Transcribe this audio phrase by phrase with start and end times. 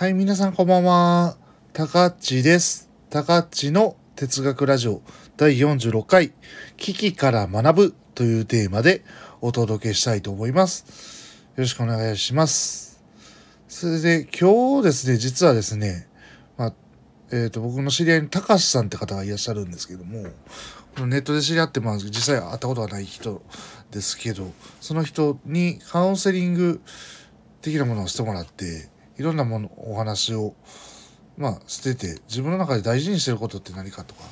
[0.00, 1.36] はい、皆さんこんばんは。
[1.74, 2.88] たかっちです。
[3.10, 5.02] たかっちの哲学ラジオ
[5.36, 6.32] 第46回、
[6.78, 9.04] 危機から学ぶというテーマで
[9.42, 11.44] お届けしたいと思います。
[11.54, 13.04] よろしくお願いします。
[13.68, 16.08] それで今日ですね、実はですね、
[16.56, 16.74] まあ、
[17.30, 20.22] えっ、と、僕の知り合いにたかしさんって方がいらっしゃるんですけども、
[20.94, 23.42] このネットで知り合って、まあ、実際会ったことはない人
[23.90, 26.80] ですけど、その人にカウンセリング
[27.60, 28.88] 的なものをしてもらって、
[29.20, 30.54] いろんなもの、お話を、
[31.36, 34.22] まあ、してて、自分の中で大事にしてることって何かとか、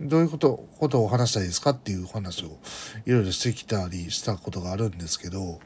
[0.00, 2.58] どういうこと、ことを話したいですかっていう話を
[3.04, 5.60] いろいろしてきたりしたことがあるんですけど、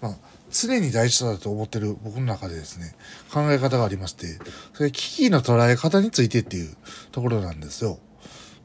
[0.00, 0.16] まあ、
[0.52, 2.94] 常に大事だと思ってる僕の中でですね、
[3.32, 4.38] 考え方がありまして、
[4.72, 6.76] それ危機の捉え方についてっていう
[7.10, 7.98] ところなんですよ。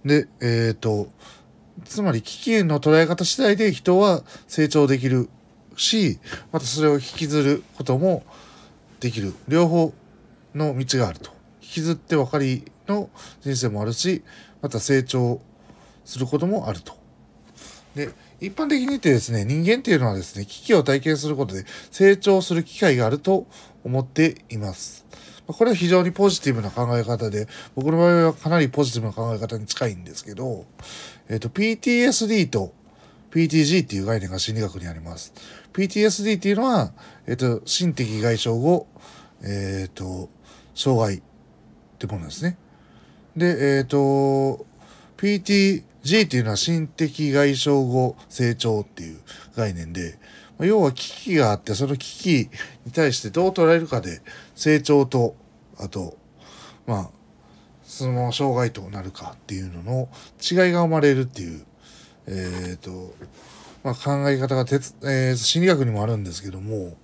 [0.06, 1.08] で、えっ、と、
[1.86, 5.28] つまり危機の捉え方次第で人は成長できる
[5.76, 6.20] し、
[6.52, 8.23] またそれを引きずることも
[9.05, 9.36] できる。
[9.48, 9.94] 両方
[10.55, 11.30] の道があると。
[11.62, 13.11] 引きずって分かりの
[13.42, 14.23] 人生もあるし、
[14.64, 15.42] また成長
[16.06, 16.94] することもあると。
[17.94, 18.09] で、
[18.42, 23.45] 一般的に言ってですね、人間っていうのはですね、危機を体験することで成長する機会があると
[23.83, 25.06] 思っています。
[25.45, 30.66] これは非常にポジティブな考え方で、僕の場合はかなりポジティブな考え方に近いんですけど、
[31.30, 32.73] えっ、と、PTSD と
[33.30, 35.31] PTG っていう概念が心理学にあります。
[35.76, 36.94] PTSD っていうのは、
[37.28, 38.88] えっ、と、心的外傷後、
[39.44, 40.30] えっ、と、
[40.73, 41.22] 障害っ
[42.00, 42.58] てものですね。
[43.36, 44.66] で、えっ、と、
[45.17, 45.84] PTG
[46.26, 49.20] っていうのは心的外傷後成長っていう
[49.58, 50.17] 概念で、
[50.59, 52.50] 要は危機があって、その危機
[52.86, 54.22] に対してどう捉えるかで、
[54.56, 55.36] 成長と、
[55.78, 56.16] あと、
[56.88, 57.10] まあ、
[57.84, 60.10] その障害となるかっていうのの
[60.42, 61.66] 違いが生まれるっていう、
[62.28, 63.14] えっ、と、
[63.86, 66.97] まあ、考え方が哲、えー心理学にもあるんですけども、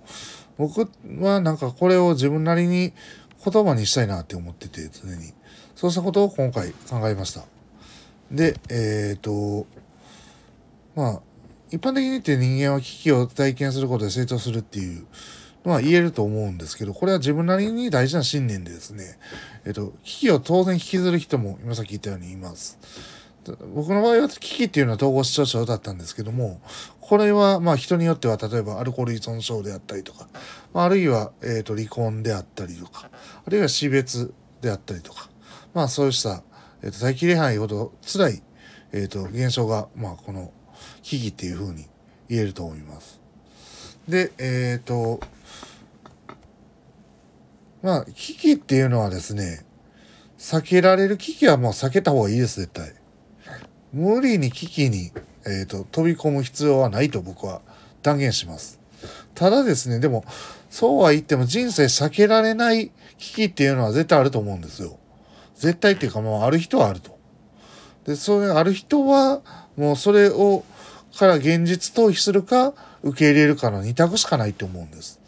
[0.58, 0.88] 僕
[1.20, 2.92] はなんかこれを自分なりに
[3.44, 5.32] 言葉にしたいなって思ってて、常に。
[5.76, 7.44] そうしたことを今回考えました。
[8.32, 9.64] で、えっ、と、
[10.96, 11.20] まあ、
[11.70, 15.06] 一般的に言って人間は危機を体験することで成長するっていう
[15.64, 19.18] のは言えると思うんですけど、これは自分なりに大事な信念でですね、
[19.64, 22.76] えっ、と、危機を当然引きずる人も今さっき言ったようにいます。
[23.74, 26.60] 僕の場合は危機っていうのは統合失調症だったんですけども、
[27.00, 30.28] これはまあ人によっては例えばアルコール依存症であったりとか、
[30.72, 33.10] まあ、あるいは、えー、と離婚であったりとか、
[33.44, 35.28] あるいは死別であったりとか、
[35.74, 36.42] まあそうした、
[36.82, 38.42] えー、と耐えきれないほど辛い、
[38.92, 40.52] えー、と現象が、まあこの
[41.02, 41.86] 危機っていうふうに
[42.28, 43.20] 言えると思います。
[44.08, 45.20] で、えっ、と、
[47.82, 49.64] まあ危機っていうのはですね、
[50.38, 53.01] 避けられる危機はもう避けた方がいいです、絶対。
[53.92, 55.12] 無理に危機に、
[55.46, 57.60] えー、と飛び込む必要はないと僕は
[58.02, 58.80] 断言します。
[59.34, 60.24] ただですね、でも、
[60.70, 64.98] そうは言っても人生避けられない危機っていうのは絶対あると思うんですよ。
[65.56, 67.18] 絶対っていうかもうある人はあると。
[68.06, 69.42] で、それある人は
[69.76, 70.64] もうそれを
[71.16, 75.20] から現実逃避するか受け入れるかの二択しかないと思うんです。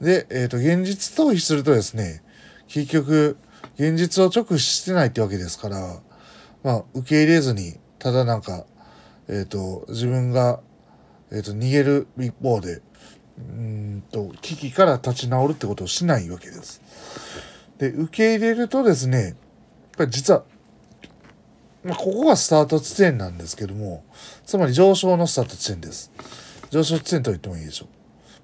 [0.00, 2.22] で、えっ、と、現実逃避するとですね、
[2.68, 3.38] 結局、
[3.76, 6.00] 現実を直視してないってわけですから、
[6.62, 8.64] まあ、受け入れずに、ただなんか、
[9.28, 10.60] えっ、と、自分が、
[11.32, 12.80] えっ、と、逃げる一方で、
[13.38, 16.80] うんと、危機から立ち直るってことをしないわけです。
[17.78, 19.36] で、受け入れるとですね、
[19.96, 20.44] これ実は、
[21.84, 24.04] まあ、ここがスタート地点なんですけども、
[24.44, 26.10] つまり上昇のスタート地点です。
[26.70, 27.88] 上昇地点と言ってもいいでしょう。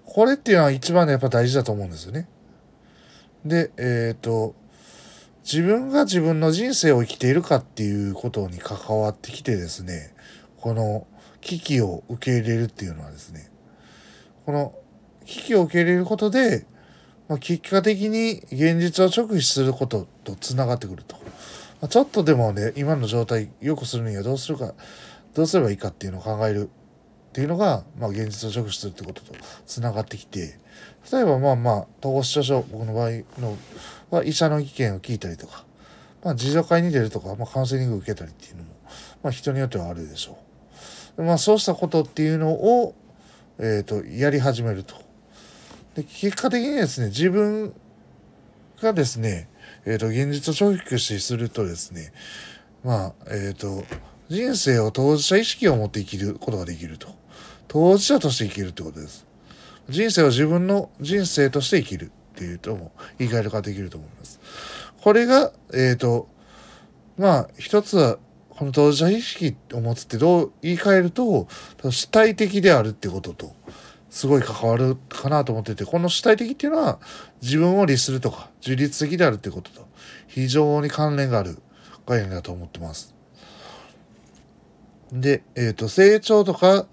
[0.04, 2.28] これっていうのは一番ね、やっぱ大事だと思うんですよね。
[3.44, 4.54] で、えっ、と、
[5.44, 10.14] 自分が自分の人生を生きているかっていうことに関わってきてですね、
[10.58, 11.06] この
[11.40, 13.50] 危機を受け入れるっていうのはですね、
[14.46, 14.74] この
[15.26, 16.64] 危機を受け入れることで、
[17.28, 21.16] まあ、結果的に現実を直視することとつながってくると。
[21.80, 24.74] まあ、ちょっとでもね、今の状態良くするにはどうするか、
[25.34, 26.70] どうすればいいかっていうのを考える
[27.32, 29.32] っていうのが、まあ、現実を直視するってことと
[29.66, 30.58] つながってきて、
[31.10, 33.56] 例えばまあまあ、統合失調症、僕の場合の
[34.10, 35.64] は医者の意見を聞いたりとか、
[36.22, 38.68] まあ、自助会に出るとか、まあ、カウンセリングを受けたりっていうのも、
[39.22, 40.36] まあ、人によってはあるでしょ
[41.16, 41.22] う。
[41.22, 42.94] まあ、そうしたことっていうのを、
[43.58, 44.96] えっ、と、やり始めると。
[45.94, 47.74] で、結果的にですね、自分
[48.82, 49.48] がですね、
[49.86, 52.12] えっ、と、現実を直視するとですね、
[52.84, 53.84] まあ、えっ、と、
[54.28, 57.21] 人生を当事者意識を持って生きることができると。
[57.72, 59.26] 当事者として生きるってことです。
[59.88, 64.40] 人生を自分の人生として生きるっていうとも言い換えることができると思います。
[65.00, 66.28] これが、えっ、と、
[67.16, 68.18] まあ、一つは、
[68.50, 71.48] この当事者意識を持つってどう言い換えると、
[71.90, 73.54] 主体的であるってことと、
[74.10, 77.00] すごい関わるかなと思ってて、この主体的っていうのは
[77.40, 79.88] 自分を律するとか、自律的であるってことと
[80.26, 81.56] 非常に関連がある
[82.04, 83.14] 概念だと思ってます。
[85.10, 86.86] で、えっ、ー、と、成長とか、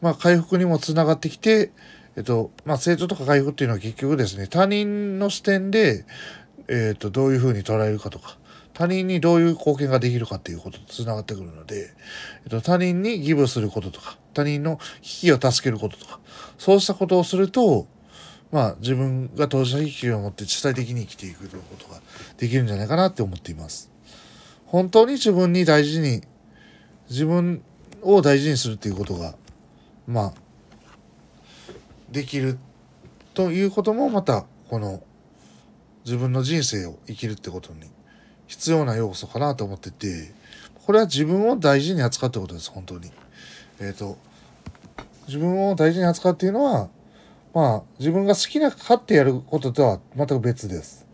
[0.00, 1.72] まあ、回復にもつながってきて、
[2.16, 6.04] えっ、と、まあ、成長とか回復っていうのは結局ですね、他人の視点で、
[6.68, 8.38] えっ、と、どういうふうに捉えるかとか、
[8.72, 11.92] 他人にどういう貢献ができるかっていうこととつながってくるので、
[12.44, 16.18] えっと、他人にギブすることとか、他人の危機を助けることとか、
[16.56, 17.86] そうしたことをすると、
[18.50, 22.00] まあ自分が当事者意識を持って主体的に生きていくということが
[22.36, 23.90] できるんじゃないかなって思っています。
[24.66, 26.22] 本当に自分に大事に、
[27.08, 27.62] 自分
[28.02, 29.34] を大事にするっていうことが、
[30.10, 30.32] まあ、
[32.10, 32.58] できる
[33.32, 35.00] ということもまた、この
[36.04, 37.82] 自分の人生を生きるってことに
[38.48, 40.32] 必要な要素かなと思ってて、
[40.84, 43.12] これは自分を大事に扱うってことです、本当に。
[43.78, 44.18] えっ、ー、と、
[45.28, 46.88] 自分を大事に扱うっていうのは、
[47.54, 51.06] まあ、自分が好きな勝手やることとは全く別です。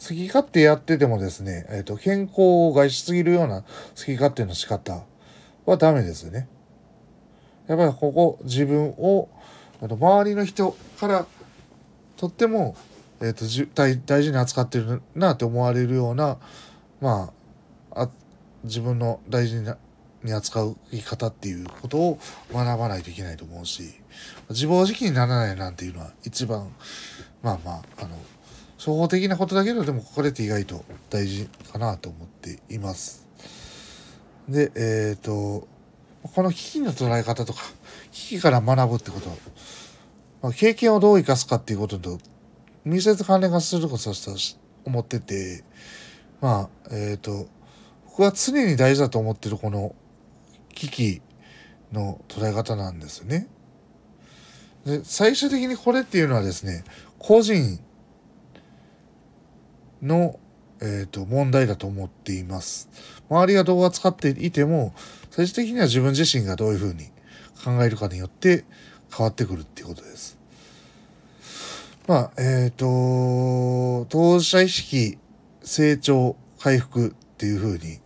[0.00, 3.66] 好き勝手やっててもですね、えっ、ー、と、健康を害しすぎるような好
[4.06, 5.04] き勝手の仕方
[5.66, 6.48] はダメですよね。
[7.68, 9.28] やっぱりここ、自分を、
[9.80, 11.26] あの周りの人から
[12.16, 12.76] とっても、
[13.20, 16.38] え、ー、と大、大事に扱ってるなって思われるような、
[17.00, 17.30] ま
[17.92, 18.10] あ、あ
[18.64, 19.76] 自分の大事な
[20.24, 22.18] に扱う生き方っていうことを
[22.52, 23.94] 学ばないといけないと思うし
[24.50, 26.72] 自暴自棄にならないなんていうのは一番
[27.42, 28.16] まあまああの
[28.78, 33.26] 初歩的なことだけどでもこれって意外と大事かなと思っています。
[34.48, 35.66] でえっ、ー、と
[36.34, 37.60] この危機の捉え方とか
[38.12, 39.28] 危機から学ぶってこと、
[40.42, 42.18] まあ、経験をどう生かすかっていうことと
[42.84, 44.36] 密接関連がすることと
[44.84, 45.64] 思ってて
[46.40, 47.48] まあ、えっ、ー、と、
[48.06, 49.94] 僕は常に大事だと思ってるこの
[50.74, 51.22] 危機
[51.92, 53.48] の捉え方なんですよね。
[54.84, 56.84] で、最終的にこれっていうのはですね、
[57.18, 57.80] 個人
[60.00, 60.38] の、
[60.80, 62.88] えーと、問題だと思っています。
[63.30, 64.94] 周りがどう扱っていても、
[65.30, 67.06] 最終的には自分自身がどういうふうに
[67.64, 68.64] 考えるかによって
[69.14, 70.38] 変わってくるっていうことです。
[72.06, 75.18] まあ、えっ、ー、と、当事者意識
[75.62, 78.00] 成長、回復っていう風に、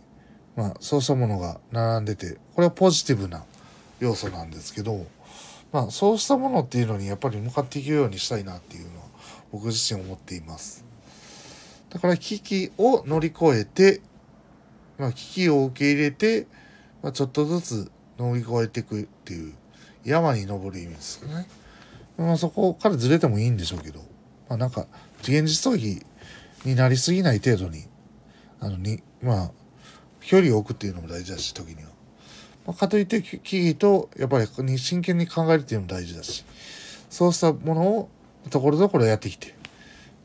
[0.55, 3.43] まあ、そうしたものが並んでて、これはポジティブな
[3.99, 5.05] 要素なんですけど、
[5.71, 9.05] まあ、そうしたものっていうのにやっぱり向かっていくようにしたいなっていうのは
[9.51, 10.85] 僕自身思っています。
[11.93, 14.01] だから危機を乗り越えて、
[14.97, 16.47] まあ、危機を受け入れて、
[17.03, 19.53] まあ、ちょっとずつ乗り越えていくっていう
[20.03, 21.47] 山に登る意味ですよね。
[22.17, 23.99] まあ、そこからずれてもいいんでしょうけど、
[24.49, 24.87] まあ、なんか
[25.21, 26.03] 現実逃避
[26.65, 27.85] になりすぎない程度に、
[28.59, 29.51] あのに、まあ、
[30.21, 31.89] 距離を置くっていうのも大事だし、時には。
[32.65, 36.43] まあ、かといって危機と、やっぱり真剣に考えるっていうのも大事だし、
[37.09, 38.09] そうしたものを
[38.49, 39.53] ところどころやってきて、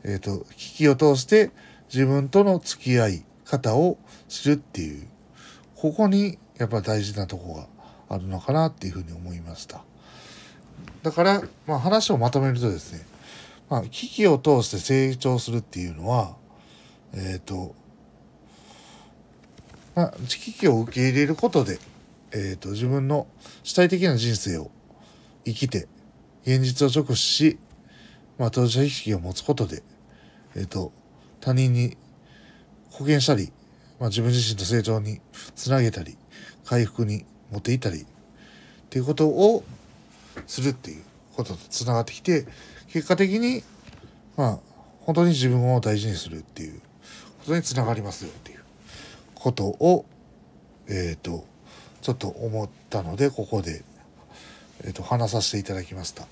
[0.03, 1.51] えっ、ー、と、危機を通して
[1.93, 3.97] 自分との付き合い方を
[4.27, 5.07] 知るっていう、
[5.75, 7.67] ここにやっぱ大事なとこが
[8.15, 9.83] あるのかなっていうふうに思いました。
[11.03, 13.05] だから、まあ話をまとめるとですね、
[13.69, 16.35] まあ、危機を通して成長するっていうのは、
[17.13, 17.75] えっ、ー、と、
[19.95, 21.79] まあ、危機を受け入れることで、
[22.31, 23.27] えっ、ー、と、自分の
[23.63, 24.71] 主体的な人生を
[25.45, 25.87] 生きて、
[26.43, 27.59] 現実を直視し、
[28.39, 29.83] まあ、当事者意識を持つことで、
[30.55, 30.91] えっ、ー、と、
[31.41, 31.95] 他人に
[32.89, 33.51] 貢献したり、
[33.99, 35.21] まあ、自分自身の成長に
[35.55, 36.17] つなげたり、
[36.65, 38.05] 回復に持っていったり、っ
[38.89, 39.63] ていうことを
[40.47, 41.03] するっていう
[41.35, 42.47] こととつながってきて、
[42.91, 43.61] 結果的に
[44.35, 44.59] まあ
[45.01, 46.79] 本当に自分を大事にするっていう
[47.39, 48.63] ことにつながりますよっていう
[49.35, 50.05] ことを
[50.87, 51.45] えっ、ー、と
[52.01, 53.83] ちょっと思ったのでここで、
[54.83, 56.25] えーと、話させていただきました。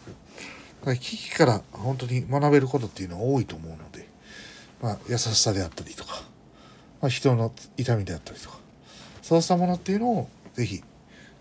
[0.85, 4.07] 危機から本当に学べることっていうのは多いと思うので、
[4.81, 6.21] まあ、優しさであったりとか、
[7.01, 8.57] まあ、人の痛みであったりとか
[9.21, 10.83] そうしたものっていうのを是非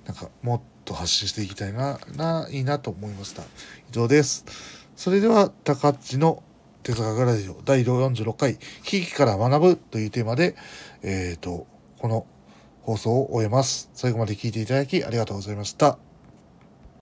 [0.07, 3.43] なんかもっと発信していきたいなないいなと思いました
[3.91, 4.45] 以上です
[4.97, 6.43] それでは、高知の
[6.83, 10.57] 哲学ラジオ第46回、危機から学ぶというテーマで、
[11.03, 11.67] えっ、ー、と、
[11.99, 12.27] この
[12.81, 13.91] 放送を終えます。
[13.93, 15.99] 最後まで聞いていただきありがとうございました。